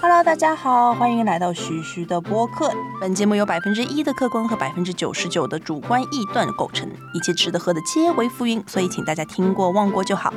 [0.00, 2.70] Hello，大家好，欢迎来到徐徐的播客。
[3.00, 10.32] 本节目由百分之一的客观和百分之九十九的主观臆断构成，一切吃的喝的皆为浮云，所以请大家听过忘过就好。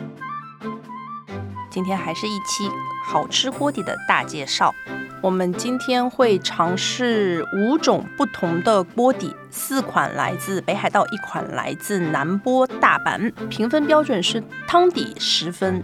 [1.73, 2.69] 今天还是一期
[3.03, 4.71] 好吃锅底的大介绍。
[5.23, 13.33] 我们今天会尝试五种不同的锅底，四款来自北海道，一款来自南波大阪。
[13.47, 15.83] 评分标准是汤底十分，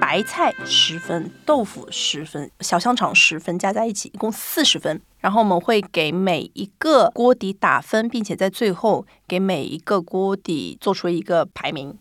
[0.00, 5.02] 白菜十分，豆腐十分，小香肠十分，加在一起一共四十分。
[5.20, 11.98] 然后我们会给每一个锅底打分，并且在最后给每一个锅底做出一个排名。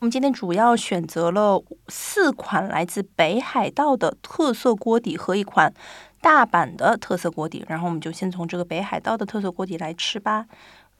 [0.00, 5.74] 我们今天主要选择了四款来自北海道的特色锅底和一款。
[6.22, 10.46] 大阪的特色锅底，然后我们就先从这个北海道的特色锅底来吃吧。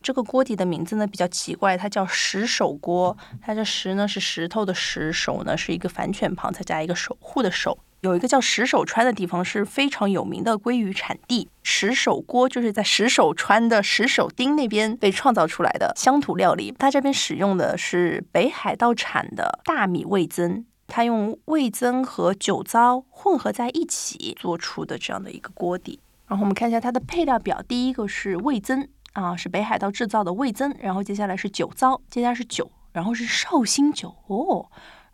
[0.03, 3.17] 这个锅底的名字呢比较奇怪，它叫石手锅。
[3.41, 7.79] 它这石呢是石头的石，手呢是一个反犬旁，再加一个守护的守。
[8.01, 11.49] 有一个叫石手川的地方是非常有名的鲑鱼产地。
[11.63, 16.75] 石手锅就是在石手川的石手町那边被创造出来的乡土料理。
[16.79, 20.65] 它这边使用的是北海道产的大米味增。
[20.93, 34.69] 它用味增和酒糟混合在一起做出的这样的一个锅底，然后我们看一下它的配料表，第一个是味增啊，是北海道制造的味增，然后接下来是酒糟，接下来是酒，然后是绍兴酒哦。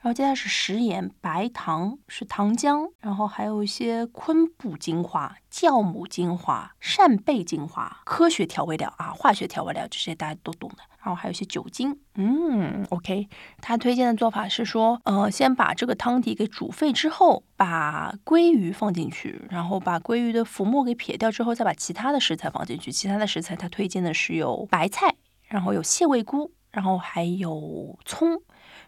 [0.07, 10.77] 然后接下来是食盐、白糖，是糖浆，然后还有一些昆布精华、酵母精华、扇贝精华、科学调味料啊，化学调味料这些大家都懂的。
[10.99, 13.29] 然后还有一些酒精，嗯，OK。
[13.61, 22.93] 他推荐的做法是说，呃，先把这个汤底给煮沸之后，把鲑鱼放进去，然后把鲑鱼的浮沫给撇掉之后，再把其他的食材放进去。
[22.93, 25.17] 其他的食材他推荐的是有白菜，
[25.49, 28.41] 然后有蟹味菇，然后还有葱。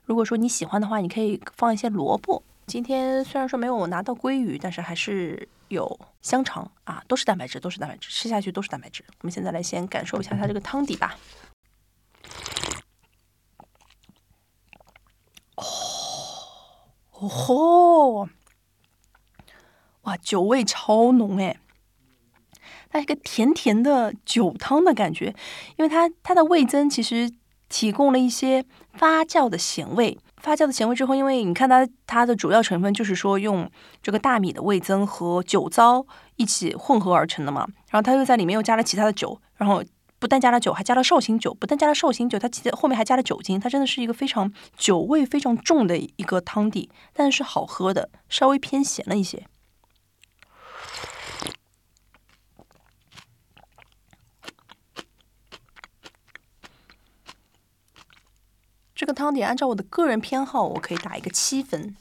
[0.08, 2.42] 如果说你喜欢的话，你可以放一些萝卜。
[2.66, 9.04] 今天虽然说没有拿到鲑鱼，但是还是有香肠啊，都是蛋白质，都是蛋白质，吃下去都是蛋白质。
[9.20, 11.18] 我们现在来先感受一下它这个汤底吧。
[15.56, 18.28] 哦，吼，
[20.04, 21.60] 哇，酒味超浓哎，
[22.88, 25.34] 它一个甜甜的酒汤的感觉，
[25.76, 27.30] 因为它它的味增其实。
[27.68, 33.70] 提供了一些发酵的咸味，发酵的咸味之后，因为你看它它的主要成分就是说用
[34.02, 39.82] 这个大米的味增和酒糟一起混合而成的嘛，然后它又在里面又加了其他的酒，然后
[40.18, 49.46] 不但加了酒，还加了绍兴酒，不但加了绍兴酒，它其后面还加了酒精，它真的是一个非常酒味非常重的一个汤底，但是好喝的，稍微偏咸了一些。
[59.08, 61.96] 个汤底按照我的个人偏好，我可以打一个七分。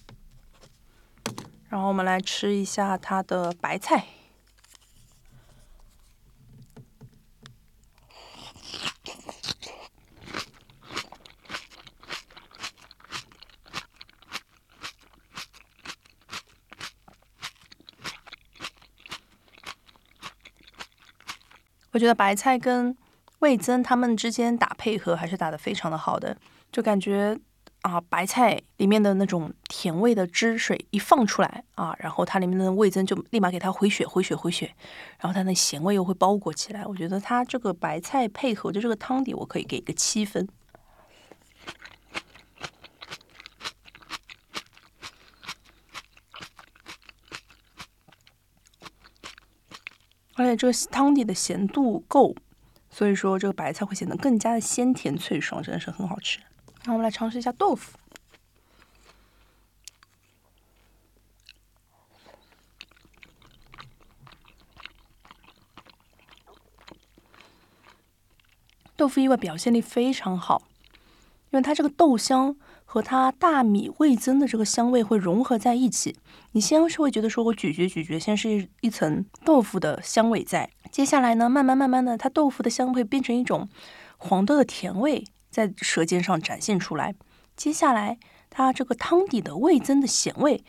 [1.70, 4.08] 然后我们来吃一下它的白菜。
[21.92, 22.96] 我觉得白菜跟
[23.40, 26.38] 味增它们之间打配合还是打的非常的好的。
[26.78, 27.36] 就感觉
[27.82, 34.76] 啊，白菜里面的那种甜味的汁水一放出来啊，然后它里面的味增就立马给它回血、回血、回血，
[35.18, 36.86] 然后它那咸味又会包裹起来。
[36.86, 40.48] 我觉得它这个白菜配合着这个汤底，我可以给个七分。
[50.36, 52.36] 而且这个汤底的咸度够，
[52.92, 56.38] 所以说这个白菜会显得更加的鲜甜脆爽，真的是很好吃。
[56.86, 57.98] 那我们来尝试一下豆腐。
[68.96, 70.64] 豆腐意外表现力非常好，
[71.52, 76.16] 因为它这个豆香和它大米味增的这个香味会融合在一起。
[76.54, 83.70] 你先是会觉得说我咀嚼咀嚼，先是一一层豆腐的香味在，接下来呢，慢慢慢慢的，它豆腐的香会变成一种
[84.18, 85.24] 黄豆的甜味。
[85.58, 87.16] 在舌尖上展现出来，
[87.56, 90.64] 接下来它这个汤底的味增的咸味，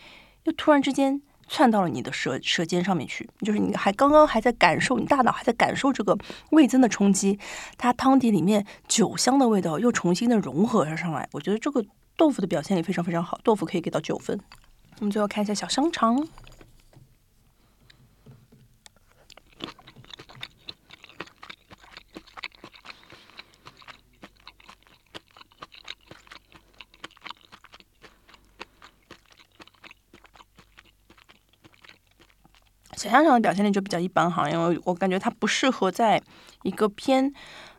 [0.45, 6.17] 又突然之间窜到了你的舌舌尖上面去，就是你还刚刚还在感受，你大脑还在感受这个
[6.53, 7.39] 味增的冲击，
[7.77, 11.29] 它汤底里面酒香的味道又重新的融合了上来。
[11.33, 11.85] 我觉得这个
[12.17, 14.41] 豆腐的表现力非常非常好，豆腐可以给到九分。
[15.01, 16.27] 我们最后看一下小香肠。
[32.99, 36.21] 小香肠的表现力就比较一般哈，因为我感觉它不适合在
[36.65, 37.33] 一个偏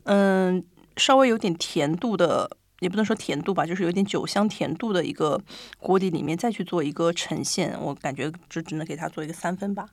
[0.04, 0.64] 嗯
[0.96, 2.50] 稍微有点甜度的，
[2.80, 5.42] 也不能说甜度吧，就是有点酒香甜度的一个
[5.78, 9.86] 锅底里面再去做一个呈现，我感觉就只能给它做一个三分吧。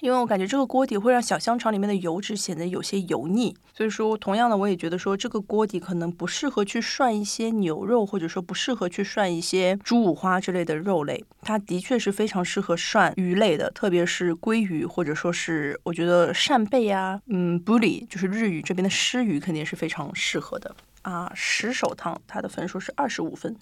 [0.00, 11.24] 因为我感觉这个锅底会让小香肠里面的油脂显得有些油腻，所以说同样的我也觉得说这个锅底可能不适合去涮一些牛肉，或者说不适合去涮一些猪五花之类的肉类。
[11.42, 21.30] 它的确是非常适合涮鱼类的，特别是鲑鱼，或者说是我觉得扇贝啊，嗯，布里就是日语这边的湿鱼肯定是非常适合的啊。
[21.34, 23.54] 石手汤它的分数是二十五分。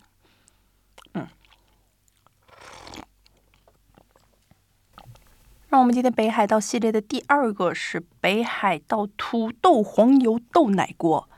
[5.68, 11.28] 让我们今天北海道系列的第二个是北海道土豆黄油豆奶锅，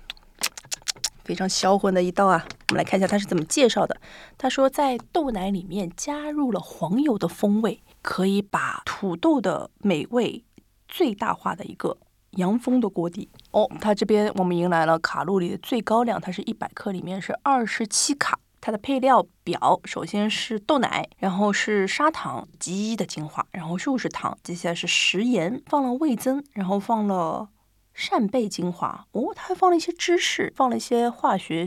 [1.24, 2.46] 非常销魂的一道啊！
[2.68, 3.96] 我们来看一下它是怎么介绍的。
[4.38, 10.44] 他说，在豆奶里面加入了黄油的风味，可以把土豆的美味
[10.86, 11.98] 最大化的一个
[12.36, 13.68] 洋风的锅底哦。
[13.80, 18.38] 它这边我们迎来了卡路里的最高量，它是一百克里面是二十七卡。
[18.60, 27.48] 它的配料表首先是豆奶，然后是砂糖、鸡的精华，然后又是糖，接下来是食盐，放了味增，然后放了
[27.94, 29.06] 扇贝精华。
[29.12, 31.66] 哦，它还放了一些芝士，放了一些化学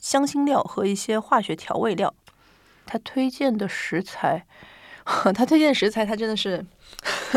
[0.00, 2.14] 香辛料和一些化学调味料。
[2.86, 4.46] 他推荐的食材。
[5.34, 6.64] 他推荐的食材，他真的是，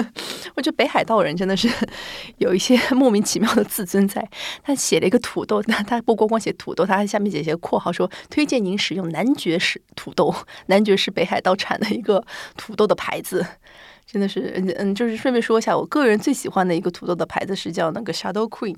[0.56, 1.70] 我觉得北海道人真的是
[2.38, 4.28] 有一些 莫名其妙的自尊在。
[4.64, 10.34] 他写了一个土豆，那他不光光写土豆，他还下面写一些括号说推荐您使用男爵士土豆，
[10.68, 13.46] 男爵是北海道产的一个土豆的牌子，
[14.06, 18.78] 真的是，嗯，就是顺便说一下，我个人最喜欢的一个土豆的牌子是叫那个 Shadow Queen，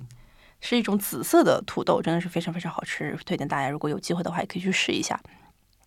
[0.59, 5.19] 是一种紫色的土豆，真的是非常非常好吃，推荐大家如果有机会的话也可以去试一下。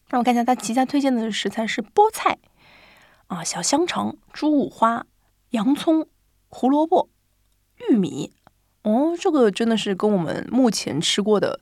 [0.09, 2.39] 让我看一下他其他推荐的食材是菠菜。
[3.29, 5.07] 啊，小香肠、猪五花、
[5.53, 6.07] 洋葱、
[6.49, 7.09] 胡萝卜、
[7.89, 8.35] 玉米，
[8.83, 11.61] 哦，这个真的是跟我们目前吃过的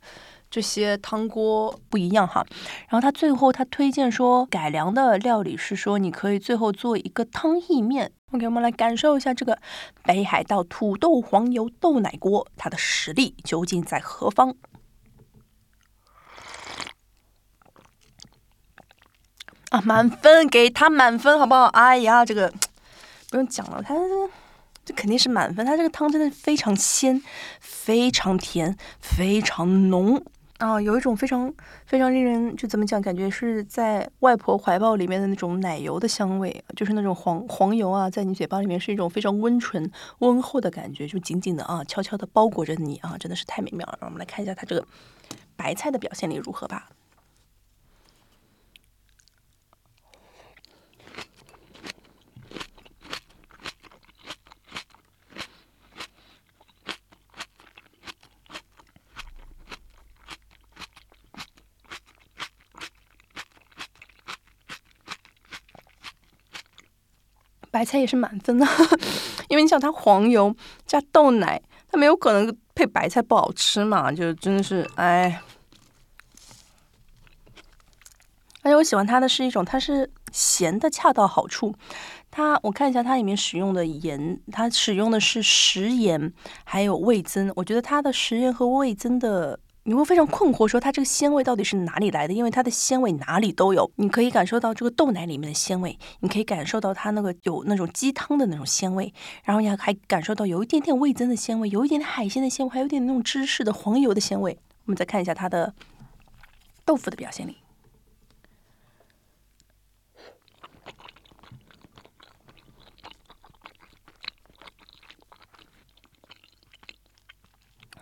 [0.51, 2.47] 这些汤锅不一样哈。
[2.89, 8.13] 然后他最后他推荐说，改良的料理是说，你可以最后做一个汤意面。
[8.33, 9.59] OK，我们来感受一下这个
[10.05, 14.55] 北海道土豆黄油豆奶锅，它的实力究竟在何方？
[19.71, 21.67] 啊，满分给他满分好不好？
[21.67, 22.53] 哎呀，这个
[23.31, 23.95] 不用讲了，它
[24.85, 25.65] 这肯定是满分。
[25.65, 27.23] 它这个汤真的非常鲜，
[27.61, 30.21] 非常甜，非常浓
[30.59, 31.53] 啊，有一种非常
[31.87, 43.99] 非常令人就怎么讲，感觉是在外婆怀抱里面的那种奶油的香味，就是那种黄黄油啊，在你嘴巴里面是一种非常温醇温厚的感觉，就紧紧的啊，悄悄的包裹着你啊，真的是太美妙了。
[44.01, 44.85] 让我们来看一下它这个
[45.57, 46.89] 白菜的表现力如何吧。
[67.81, 68.67] 白菜也是满分的，
[69.49, 70.55] 因为你想它黄油
[70.85, 71.59] 加豆奶，
[71.91, 75.41] 它没有可能配白菜不好吃嘛，就真的是哎。
[78.61, 81.75] 而且我喜欢它的是一种，它是咸的恰到好处。
[82.31, 86.35] 它我看一下它里面使用的盐，它使用的是食盐
[86.65, 89.59] 还有味增，我觉得它的食盐和味增的。
[89.85, 92.35] 你会非常困惑，说它这个鲜味到底是哪里来的？
[92.35, 104.59] 因为它的鲜味哪里都有，你可以感受到这个豆奶里面的鲜味，你可以感受到它那个有那种鸡汤的那种鲜味，然后你还感受到有一点点味增的鲜味，有一点点海鲜的鲜味，还有点那种芝士的黄油的鲜味。
[104.85, 105.75] 我们再看一下它的
[106.85, 107.57] 豆腐的表现力。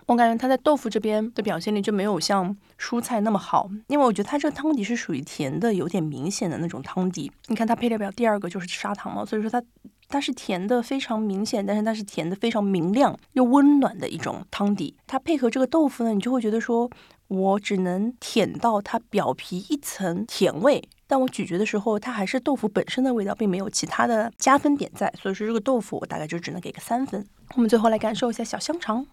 [0.08, 7.30] 我感觉它在豆腐这边的表现力就没有像蔬菜那么好，因为我觉得它这个汤底是属于甜的，有点明显的那种汤底。
[7.48, 9.62] 你看它配料表第二个就是砂糖嘛，所以说它
[10.08, 14.96] 它是甜的非常明显，但是它是甜的非常明亮又温暖的一种汤底。
[15.06, 16.90] 它配合这个豆腐呢，你就会觉得说
[17.26, 25.12] 我只能舔到它表皮一层甜味，但我咀嚼的时候它还是豆腐本身的味道，并没有其他的加分点在。
[25.20, 27.22] 所以说这个豆腐我大概就只能给个三分。
[27.56, 29.06] 我们最后来感受一下小香肠。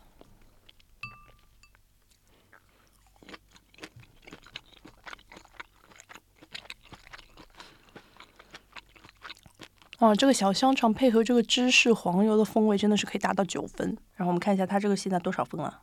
[10.05, 13.97] 啊，这个小香肠配合这个芝士黄油的风味，真的是可以达到九分。
[14.15, 15.81] 然后我们看一下它这个现在多少分了？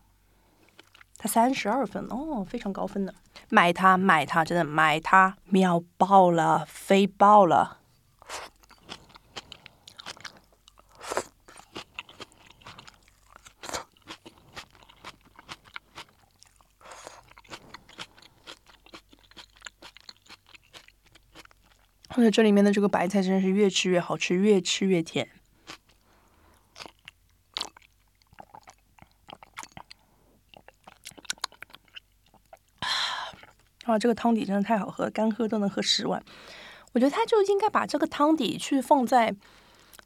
[1.18, 3.14] 它三十二分哦，非常高分的。
[3.48, 7.78] 买它，买它，真的买它，秒爆了，飞爆了！
[22.14, 25.28] 而且这里面的这个白菜真的是越吃越好吃，越吃越甜。
[33.84, 36.22] 啊，这个汤底真的太好喝，干喝都能喝十碗。
[36.92, 39.34] 我觉得他就应该把这个汤底去放在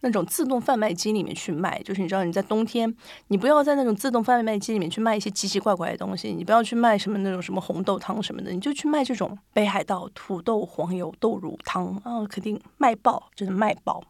[0.01, 1.83] 那种自动贩卖机里面去卖。
[1.83, 2.95] 就是你知道你在冬天，
[3.29, 14.03] 你不要在那种自动贩卖机里面去卖一些奇奇怪怪的东西，你不要去卖什么那种什么红豆汤什么的，你就去卖这种北海道土豆黄油豆乳汤啊，肯定卖爆，真的卖爆。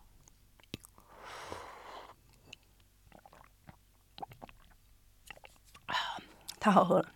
[6.58, 7.08] 太好喝了。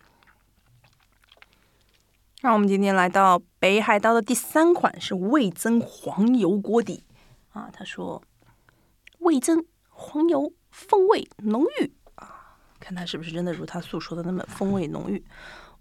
[2.41, 7.03] 那我们今天来到北海道的第三款是味增黄油锅底
[7.51, 7.69] 啊。
[7.71, 8.23] 他说，
[9.21, 15.23] 味增黄油风味浓郁啊，看他是不是真的如他诉说的那么风味浓郁。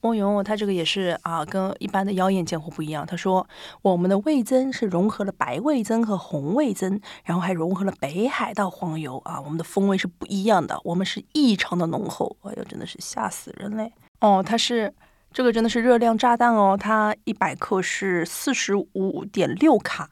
[0.01, 3.05] 哦哟，他这个也是啊，跟一般的妖艳贱货不一样。
[3.05, 3.47] 他说，
[3.83, 12.35] 我们的味增是融合了白味增和红味增，然后还融合了北海道黄油啊，我们的风味是不一样的，我们是异常的浓厚。
[12.45, 13.93] 哎呦，真的是吓死人嘞！
[14.21, 14.95] 哦，它是。
[15.33, 16.77] 这个真的是热量炸弹哦！
[16.77, 20.11] 它一百克是四十五点六卡，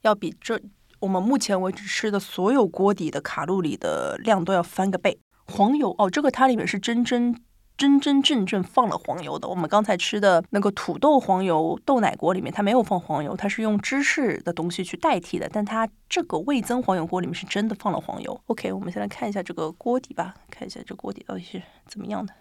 [0.00, 0.60] 要比这
[1.00, 5.18] 我们目前为止吃的所有锅底的卡路里的量都要翻个倍。
[5.46, 7.34] 黄油哦，这个它里面是真真
[7.76, 9.48] 真真正正放了黄油的。
[9.48, 15.48] 我们刚才吃的那个土豆黄油豆奶锅里面，它没有放黄油，它是用芝士的东西去代替的。
[15.52, 18.38] 但它这个味增黄油锅里面是真的放了黄油。
[18.46, 22.34] OK，我们先来看一下这个锅底吧，看一下这锅底到底是怎么样的。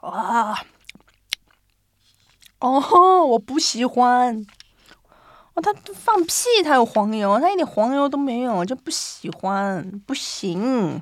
[0.00, 0.56] 啊！
[2.60, 4.44] 哦，我不喜欢。
[5.54, 11.00] 哦，他放屁，他有黄油，他一点黄油都没有，就不喜欢，不行，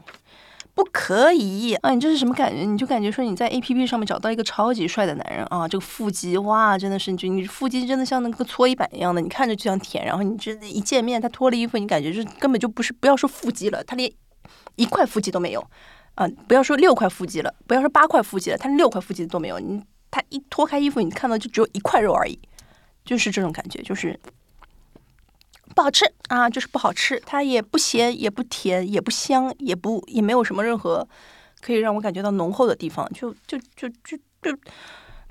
[0.75, 1.75] 不可以。
[1.77, 2.65] 啊，你这是什么感觉？
[2.65, 10.05] 你就感觉说你在 A P P 上面找到一个超级帅的男人啊，这个腹肌哇，真的是你，你腹肌真的像那个搓衣板一样的，你看着就像舔。
[10.05, 14.11] 然后你这一见面，他脱了衣服，你感觉就根本就不是，不要说腹肌了，他连
[14.77, 15.67] 一块腹肌都没有。
[16.15, 19.59] 啊，不要说六块腹肌了，不要说八块腹肌了，他六块腹肌都没有。
[19.59, 19.83] 你
[20.17, 22.39] 他一脱开衣服，你看到就只有一块肉而已，
[23.05, 24.19] 就是这种感觉，就是
[25.75, 27.23] 不好吃啊，就是不好吃。
[27.27, 31.07] 它也不咸，也不甜，也不香，也不也没有什么任何
[31.61, 34.59] 可以让我感觉到浓厚的地方，就就就就就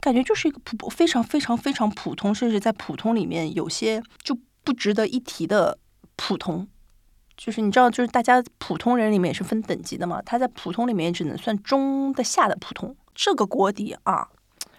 [0.02, 5.80] 感觉就是一个普非常非常非常普通，甚至在普通里面有些就不值得一提的
[6.16, 6.68] 普通。
[7.36, 10.22] 就是你知道，就是大家普通人里面也是分等级的嘛。
[10.22, 12.96] 他在普通里面也只能算中的下的普通。
[13.16, 14.28] 这个锅底啊，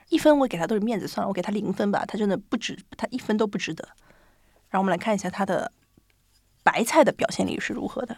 [0.09, 2.05] 一分我给他都是面子，算了，我给他零分吧。
[2.07, 3.89] 他真的不值，他一分都不值得。
[4.69, 5.73] 然后我们来看一下他的
[6.63, 8.17] 白菜的表现力是如何的。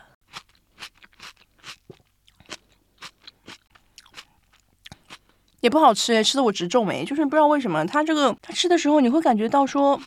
[5.61, 7.04] 也不好吃，吃的我直皱眉。
[7.04, 10.00] 就是不知道为什么，他这个他吃的时候你会感觉到说，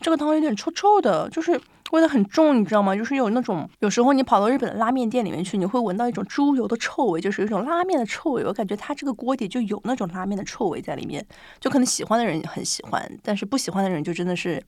[0.00, 1.60] 这个汤有点臭臭的，就是。
[1.94, 2.94] 味道很重，你知道吗？
[2.96, 8.44] 就是有那种，有时候你跑到日本的拉面店里面去，你会闻到一种猪油的臭味，就是有一种拉面的臭味。
[8.44, 11.24] 我感觉它这个锅底就有那种拉面的臭味在里面，
[11.60, 14.60] 就可能喜欢的人很喜欢，但是不喜欢的人就真的是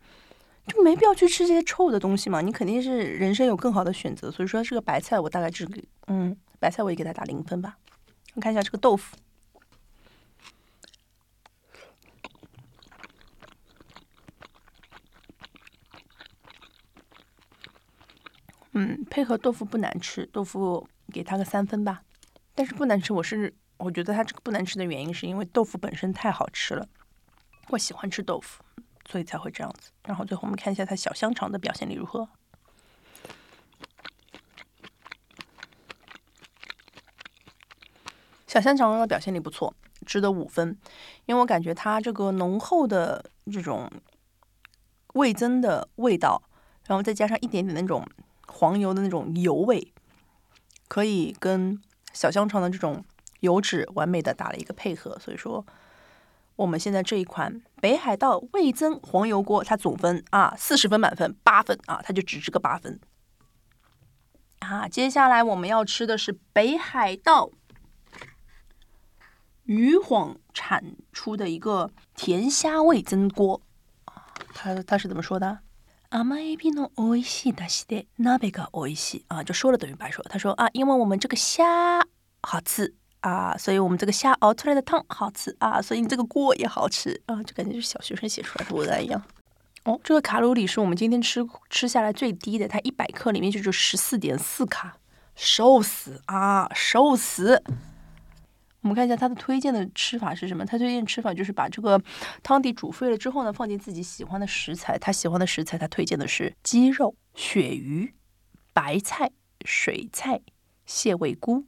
[0.68, 2.40] 就没必要去吃这些臭的东西嘛。
[2.40, 7.76] 你肯定是人生有更好的选择，所以说这个白菜我大概只给，嗯，白菜我也给它打零分吧。
[8.34, 9.16] 我看一下这个豆腐。
[18.78, 22.02] 嗯，配合豆腐不难吃，豆腐给它个三分吧。
[22.54, 26.86] 但是不难吃，我是我觉得它这个不难吃的原因是因为豆腐本身太好吃了，
[27.68, 28.62] 我喜欢吃豆腐，
[29.10, 29.90] 所以才会这样子。
[30.04, 32.28] 然后最后我们看一下它小香肠的表现力如何。
[38.46, 40.78] 小香肠的表现力不错，值得五分，
[41.24, 43.90] 因为我感觉它这个浓厚的这种
[45.14, 46.42] 味增的味道，
[46.84, 48.06] 然后再加上一点点那种。
[48.56, 49.92] 黄油的那种油味，
[50.88, 51.78] 可以跟
[52.14, 53.04] 小香肠的这种
[53.40, 55.66] 油脂完美的打了一个配合，所以说
[56.56, 62.98] 我们现在这一款北海道味增黄油锅，它总分啊四十分满分八分啊，它就只值个八分
[64.60, 64.88] 啊。
[64.88, 67.50] 接下来我们要吃的是北海道
[69.64, 73.60] 鱼晃产出的一个甜虾味增锅
[74.06, 75.58] 啊，它它是怎么说的？
[76.15, 80.21] 阿玛エビの美味しい出汁で鍋が美味しい啊，就说了等于白说。
[80.29, 82.01] 他说啊，因为我们这个虾
[82.41, 89.23] 好吃啊，所以我们这个虾熬出来的汤好吃啊，所以你这个锅也好吃啊，就感觉是小学生写出来的文案一样。
[89.85, 94.97] 哦，这个卡路里是我们今天吃吃下来最低的，它一百克里面就只有十四点四卡，
[95.35, 97.63] 瘦死啊，瘦死。
[98.86, 100.64] 我们看一下他的推荐的吃法是什么？
[100.64, 102.00] 他推荐吃法就是把这个
[102.44, 104.96] 汤底煮沸了之后呢，放进自己喜欢的食材。
[104.96, 108.14] 他喜欢的食材，他推荐的是鸡肉、鳕鱼、
[108.72, 109.32] 白菜、
[109.64, 110.40] 水菜、
[110.84, 111.66] 蟹味菇、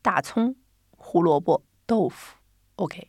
[0.00, 0.56] 大葱、
[0.92, 2.38] 胡萝卜、豆腐。
[2.76, 3.08] OK，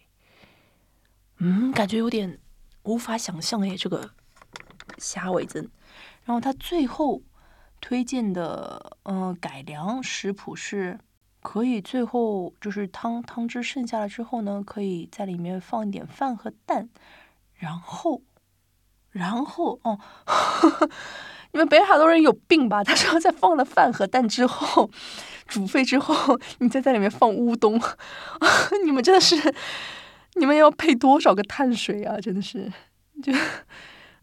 [1.37, 2.41] 嗯，感觉有点
[2.83, 4.11] 无法想象诶，这个
[4.97, 5.69] 虾味增。
[6.25, 7.21] 然后他最后
[7.79, 10.99] 推荐的嗯改良食谱是。
[11.43, 16.89] 可以最后就是汤汤汁剩下了之后呢，可以在里面放一点饭和蛋，
[17.53, 18.21] 然后，
[19.11, 19.99] 然后哦，
[21.51, 22.83] 你们北海道人有病吧？
[22.83, 24.89] 他说在放了饭和蛋之后，
[25.45, 27.79] 煮沸之后，你再在里面放乌冬，
[28.85, 29.53] 你们真的是，
[30.35, 32.17] 你们要配多少个碳水啊？
[32.19, 32.71] 真的是，
[33.21, 33.33] 就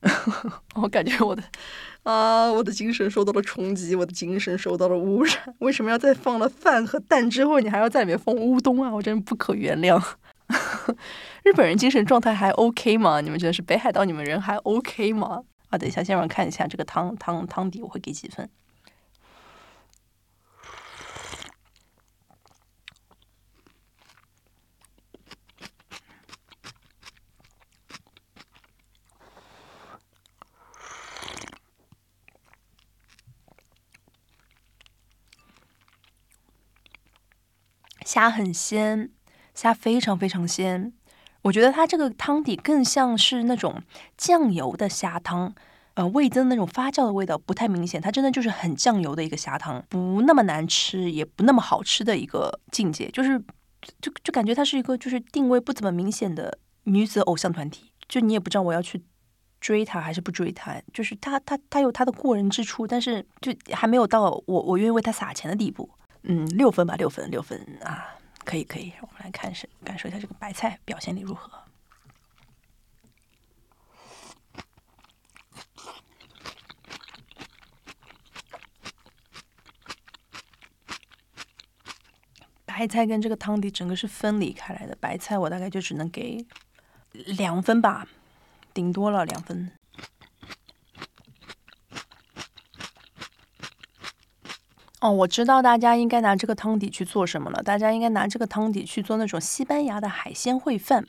[0.75, 1.43] 我感觉我的。
[2.03, 2.51] 啊！
[2.51, 5.35] 我的精神受到了冲击，我的精神受到了污染。
[5.61, 8.91] 为什么要在放了饭和蛋之后，你还要在里面放乌冬啊？
[8.91, 10.03] 我真不可原谅。
[11.45, 13.21] 日本人精神状态还 OK 吗？
[13.21, 15.43] 你们觉得是北海道你们人还 OK 吗？
[15.69, 18.49] 啊，等一下，先让我看一下这个汤汤汤底，我会给几分。
[38.11, 39.09] 虾很鲜，
[39.55, 40.93] 虾非常非常鲜。
[41.43, 43.81] 我觉得它这个汤底更像是那种
[44.17, 45.55] 酱油的虾汤，
[45.95, 48.01] 呃，味增那种发酵的味道不太明显。
[48.01, 53.09] 它真的就是很酱油的一个虾汤，不那么难吃，也不那么好吃的一个境界。
[53.13, 53.39] 就是，
[54.03, 57.93] 就就感觉它是一个就是定位不怎么明显的女子偶像团体。
[58.09, 59.01] 就你也不知道我要去
[59.61, 60.83] 追她还是不追她。
[60.93, 65.89] 就是她她她有她的过人之处，但是就还没有到我我愿意为她撒钱的地步。
[66.23, 68.93] 嗯，六分吧，六分，六分啊，可以，可以。
[69.01, 71.51] 我们来看是感受一下这个白菜表现力如何。
[82.65, 86.47] 白菜跟这个汤底整个是分离开来的，白菜我大概就只能给
[87.13, 88.07] 两分吧，
[88.73, 89.71] 顶多了两分。
[95.01, 97.63] 哦，我知道大家应该拿这个汤底去做什么了。
[97.63, 101.07] 大家应该拿这个汤底去做那种西班牙的海鲜烩饭，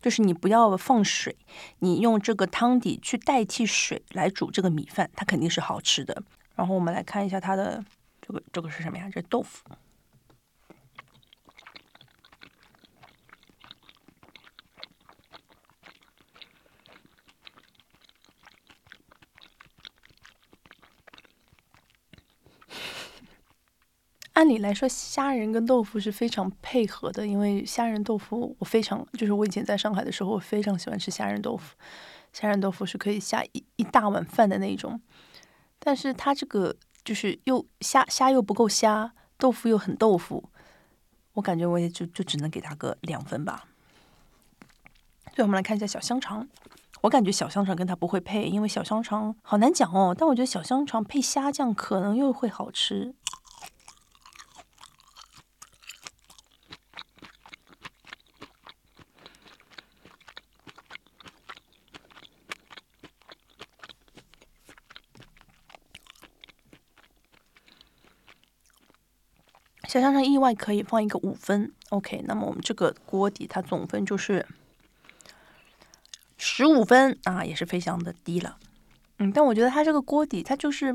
[0.00, 1.36] 就是你不要放水，
[1.80, 6.22] 你用这个汤底去代替水来煮这个米饭，它肯定是好吃的。
[6.54, 7.84] 然后我们来看一下它的
[8.22, 9.06] 这个这个是什么呀？
[9.12, 9.62] 这豆腐。
[24.36, 31.74] 按理来说，虾仁跟豆腐是非常配合的，因为虾仁豆腐我非常，就是我以前在上海的时候，我非常喜欢吃虾仁豆腐。
[32.34, 35.00] 虾仁豆腐是可以下一一大碗饭的那种，
[35.78, 40.50] 但是它这个就是又虾虾又不够虾，豆腐又很豆腐，
[41.32, 43.64] 我感觉我也就就只能给它个两分吧。
[45.32, 46.46] 最后我们来看一下小香肠，
[47.00, 53.14] 我感觉小香肠跟它不会配，因为小香肠好难讲哦，但我觉得小香肠配虾酱可能又会好吃。
[69.96, 72.22] 再加上意外可以放一个五分，OK。
[72.26, 74.46] 那么我们这个锅底它总分就是
[76.36, 78.58] 十五分啊，也是非常的低了。
[79.20, 80.94] 嗯，但我觉得它这个锅底它就是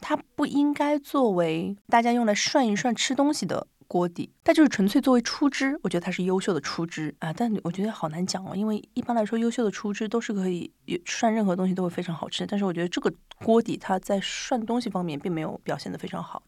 [0.00, 5.78] 它不应该作为大家用来涮一涮吃东西的锅底，它就是纯粹作为出汁。
[5.82, 10.72] 我觉得它是优秀的出汁啊，但我觉得好难讲哦，因为一般来说优秀的出汁都是可以
[11.04, 13.12] 涮任何东西都会非常好吃，但是我觉得这个
[13.44, 16.42] 锅底它在涮东西方面并没有表现的非常好。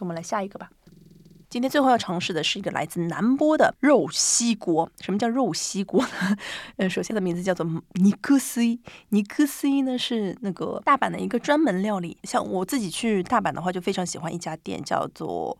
[0.00, 0.70] 我们来下一个吧。
[1.50, 4.90] 今天最后要尝试的是一个来自南波的肉西锅。
[5.00, 6.36] 什么叫肉西锅呢？
[6.76, 8.60] 呃，首先的名字叫做尼克斯。
[9.08, 12.18] 尼克斯呢是那个大阪的一个专门料理。
[12.24, 15.56] 像我自己去大阪的话，就非常喜欢一家店叫做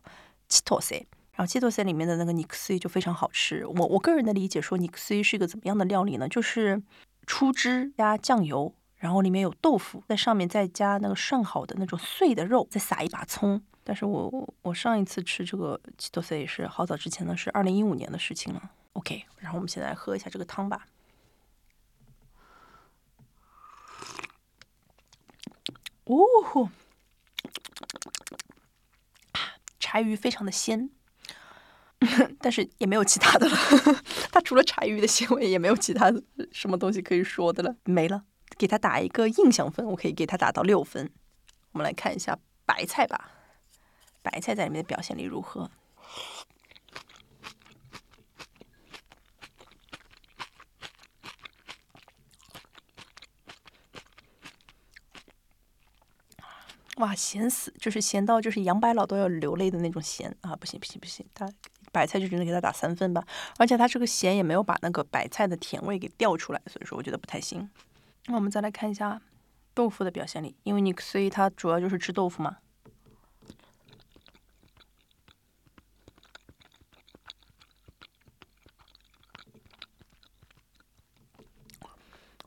[0.51, 1.07] 七托塞。
[1.33, 3.65] 然后七托塞里面的那个尼克斯就非常好吃。
[3.65, 6.29] 我我个人的理解说，尼克斯是一个怎么样的料理呢？
[6.29, 6.83] 就是
[7.27, 13.63] 出汁加酱油，然后里面有豆腐，在上面再加那个涮好的那种碎的肉，再撒一把葱。
[13.89, 18.71] 但是我我上一次吃这个七多塞也是好早之前的是二零一五年的事情了。
[18.93, 20.87] OK，然后我们现在喝一下这个汤吧。
[26.05, 26.69] 哦，
[29.81, 30.91] 柴鱼非常的鲜，
[32.41, 33.57] 但是也没有其他的了。
[34.31, 36.13] 它除了柴鱼的鲜味，也没有其他
[36.53, 38.25] 什么东西可以说的了，没了。
[38.59, 41.11] 给它打一个印象分，我可以给它打到六分。
[41.73, 43.31] 我们来看一下白菜吧，
[44.31, 45.71] 白菜在里面的表现力如何？
[56.97, 60.55] 哇，咸死，就是咸到就是杨白老都要流泪的那种咸啊！
[60.57, 61.49] 不行不行不行，它
[61.93, 63.25] 白菜就只能给它打三分吧。
[63.57, 67.71] 而且它这个咸也没有把那个白菜的甜味给调出来，所以说我觉得不太行。
[68.27, 69.23] 那我们再来看一下
[69.75, 72.59] 豆腐的表现力，因为你所以它主要就是吃豆腐嘛。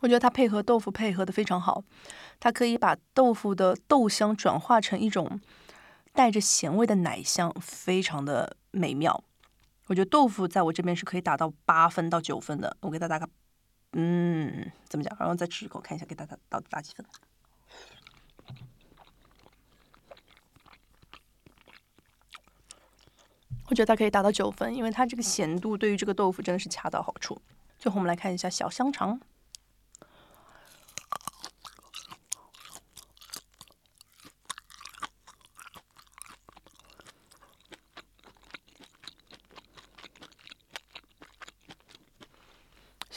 [0.01, 1.83] 我觉得它配合豆腐配合的非常好，
[2.39, 5.39] 它可以把豆腐的豆香转化成一种
[6.11, 9.23] 带着咸味的奶香，非常的美妙。
[9.87, 13.29] 我觉得豆腐在我这边是可以打到八分到九分的，我给它打个，
[13.93, 15.15] 嗯，怎么讲？
[15.19, 17.05] 然后再吃一口看一下，给它打到打几分？
[23.67, 27.39] 我觉得它可以打到九分，因为它这个咸度对于这个豆腐真的是恰到好处。
[27.77, 29.19] 最后我们来看一下小香肠。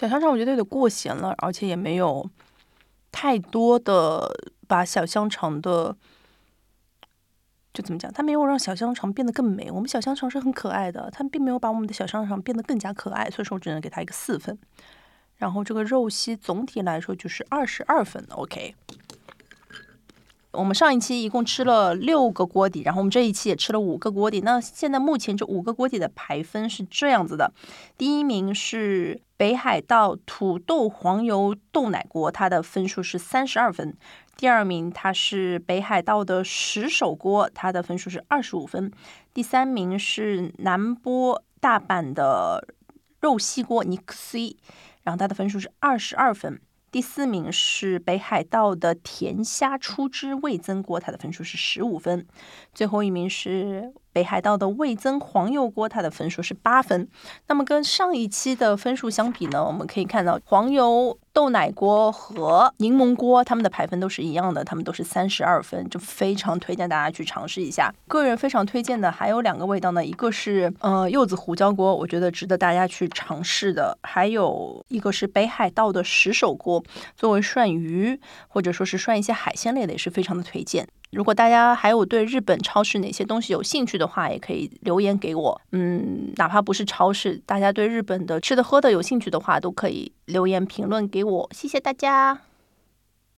[0.04, 2.28] 小香肠我觉得有点过咸了，而且也没有
[3.10, 4.30] 太多的
[4.68, 5.96] 把小香肠的
[7.72, 9.70] 就怎么讲，它没有让小香肠变得更美。
[9.70, 14.58] 我们小香肠是很可爱的，它并没有把我们的小香肠变得更加可爱，所以说我只能给它一个四分。
[15.36, 18.74] 然后这个肉丝总体来说就是二十二分，OK。
[20.56, 24.40] 我们上一期一共吃了六个锅底，然后我们这一期也吃了五个锅底。
[24.40, 27.52] 那现在目前这五个锅底的排分是这样子的：
[27.98, 33.92] 第一名是北海道土豆黄油豆奶锅，它的分数是三十二分；
[34.36, 38.90] 第二名它是北海道的石手锅，它的分数是二十五分；
[39.32, 42.66] 第三名是南波大阪的
[43.20, 44.56] 肉西锅尼克西，
[45.02, 46.60] 然后它的分数是二十二分。
[46.94, 52.24] 第四名是北海道的甜虾出汁味增锅，它的分数是十五分。
[52.72, 57.06] 最后一名是北海道的味增黄油锅，它的分数是八分。
[57.48, 61.18] 那么跟上一期的分数相比呢，我们可以看到黄油。
[61.34, 67.92] 豆奶锅和柠檬锅，他们的排分都是一样的，他们都是三十二分，就非常推荐大家去尝试一下。
[68.06, 76.84] 个人非常推荐的还有两个味道呢，一个是呃柚子胡椒锅，我觉得值得大家去尝试的；还有一个是北海道的石手锅，
[77.16, 80.86] 作为涮鱼或者说是涮一些海鲜类的，也是非常的推荐。
[81.14, 85.60] 如果大家还有对日本超市哪些东西有兴趣的话，也可以留言给我。
[85.72, 91.48] 嗯，哪怕不是超市，大家对日本的吃的喝的有兴趣的话，都可以留言评论给我。
[91.52, 92.40] 谢谢大家。